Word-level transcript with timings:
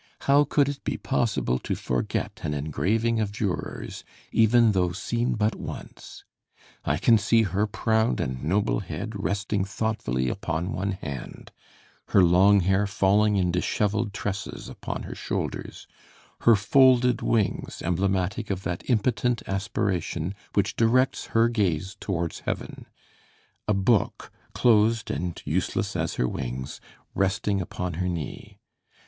How 0.21 0.45
could 0.45 0.67
it 0.67 0.83
be 0.83 0.97
possible 0.97 1.59
to 1.59 1.75
forget 1.75 2.39
an 2.41 2.55
engraving 2.55 3.19
of 3.19 3.31
Dürer's, 3.31 4.03
even 4.31 4.71
though 4.71 4.93
seen 4.93 5.35
but 5.35 5.53
once? 5.53 6.25
I 6.83 6.97
can 6.97 7.19
see 7.19 7.43
her 7.43 7.67
proud 7.67 8.19
and 8.19 8.43
noble 8.43 8.79
head 8.79 9.11
resting 9.15 9.63
thoughtfully 9.63 10.27
upon 10.27 10.73
one 10.73 10.93
hand, 10.93 11.51
her 12.07 12.23
long 12.23 12.61
hair 12.61 12.87
falling 12.87 13.35
in 13.35 13.51
disheveled 13.51 14.11
tresses 14.11 14.67
upon 14.67 15.03
her 15.03 15.13
shoulders; 15.13 15.85
her 16.39 16.55
folded 16.55 17.21
wings 17.21 17.83
emblematic 17.83 18.49
of 18.49 18.63
that 18.63 18.81
impotent 18.89 19.43
aspiration 19.45 20.33
which 20.55 20.75
directs 20.75 21.25
her 21.25 21.47
gaze 21.47 21.95
towards 21.99 22.39
heaven; 22.39 22.87
a 23.67 23.75
book, 23.75 24.31
closed 24.53 25.11
and 25.11 25.43
useless 25.45 25.95
as 25.95 26.15
her 26.15 26.27
wings, 26.27 26.81
resting 27.13 27.61
upon 27.61 27.93
her 28.01 28.09
knee. 28.09 28.57